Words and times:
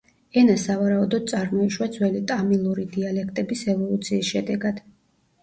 ენა 0.41 0.53
სავარაუდოდ 0.61 1.27
წარმოიშვა 1.31 1.87
ძველი 1.97 2.23
ტამილური 2.33 2.87
დიალექტების 2.97 3.63
ევოლუციის 3.77 4.33
შედეგად. 4.35 4.83